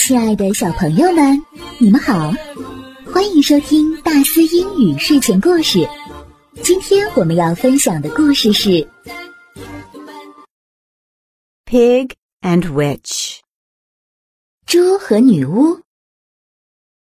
[0.00, 1.42] 亲爱的小朋友们，
[1.78, 2.32] 你们好，
[3.12, 5.88] 欢迎收听大思英语睡前故事。
[6.62, 8.70] 今天我们要分享的故事是《
[11.66, 13.38] Pig and Witch》。
[14.66, 15.80] 猪和女巫。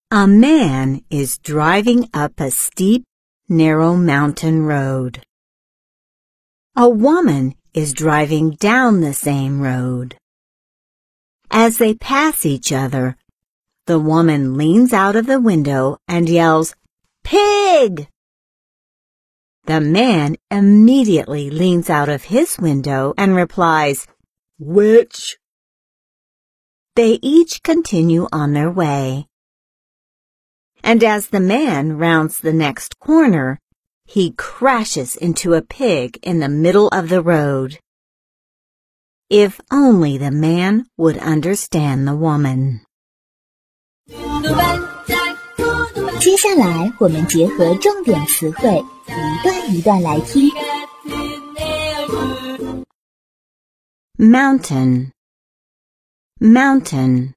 [0.08, 3.02] A man is driving up a steep,
[3.48, 5.20] narrow mountain road.
[6.74, 10.16] A woman is driving down the same road.
[11.53, 13.17] As they pass each other,
[13.85, 16.75] the woman leans out of the window and yells,
[17.25, 18.07] Pig!
[19.65, 24.07] The man immediately leans out of his window and replies,
[24.59, 25.37] Witch!
[26.95, 29.27] They each continue on their way.
[30.81, 33.59] And as the man rounds the next corner,
[34.05, 37.79] he crashes into a pig in the middle of the road.
[39.30, 42.80] If only the man would understand the woman.
[46.20, 50.50] 接下来，我们结合重点词汇，一段一段来听。
[54.18, 55.12] Mountain,
[56.40, 57.34] mountain,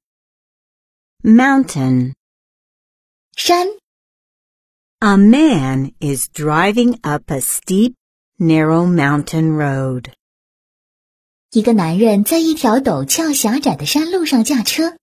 [1.23, 2.13] mountain.
[3.35, 3.67] 山
[4.99, 7.95] A man is driving up a steep,
[8.37, 10.13] narrow mountain road.
[11.53, 14.97] 一个男人在一条陡峭狭窄的山路上驾车。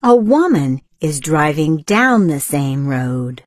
[0.00, 3.44] A woman is driving down the same road.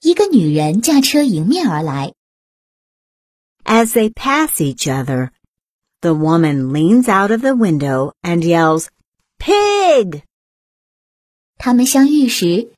[0.00, 2.14] 一个女人驾车迎面而来。
[3.64, 5.30] As they pass each other,
[6.00, 8.88] the woman leans out of the window and yells,
[9.38, 10.22] Pig!
[11.56, 12.72] 他们相遇时，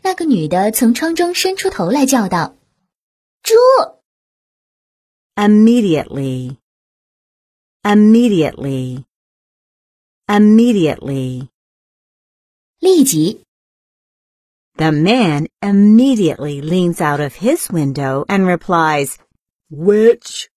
[0.00, 2.54] 那个女的从窗中伸出头来叫道：“
[3.42, 3.54] 猪！”
[5.36, 6.56] Immediately,
[7.87, 9.05] immediately,
[10.27, 11.47] immediately.
[12.79, 13.41] 立即
[14.75, 19.15] The man immediately leans out of his window and replies,
[19.71, 20.49] Witch?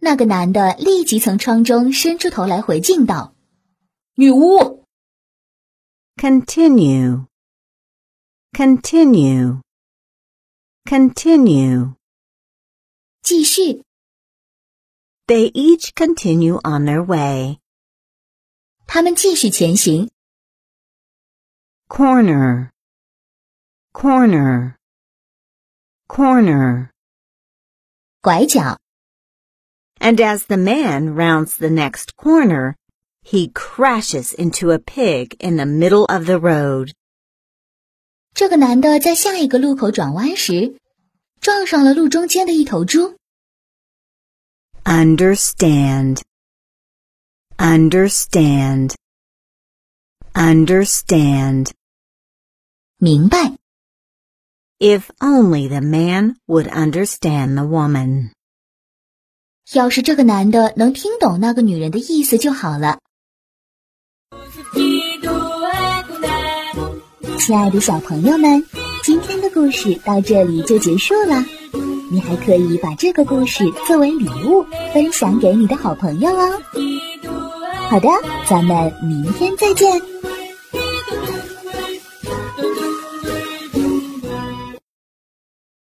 [0.00, 3.34] 那个男的立即从窗中伸出头来回敬道
[4.14, 4.84] ：“女巫。”
[6.20, 7.26] Continue.
[8.52, 9.62] Continue.
[10.84, 11.94] Continue.
[13.22, 13.82] 继续。
[15.27, 17.59] They each continue on their way.
[18.87, 20.09] 他们继续前行。
[21.87, 22.71] Corner,
[23.93, 24.75] corner,
[26.07, 26.89] corner.
[28.21, 28.79] 拐角，
[29.99, 32.75] And as the man rounds the next corner,
[33.23, 36.93] he crashes into a pig in the middle of the road.
[38.33, 40.79] 这个男的在下一个路口转弯时，
[41.39, 43.17] 撞上了路中间的一头猪。
[44.93, 46.21] Understand,
[47.57, 48.95] understand,
[50.33, 51.71] understand.
[52.97, 53.57] 明白，
[54.79, 58.31] If only the man would understand the woman.
[59.73, 62.99] 要是这个男的能听懂那个女人的意思就好了。
[67.37, 68.65] 亲爱的小朋友们，
[69.03, 71.45] 今天的故事到这里就结束了。
[72.14, 76.48] 你还可以把这个故事作为礼物分享给你的好朋友哦。
[77.88, 78.08] 好的，
[78.48, 80.00] 咱们明天再见。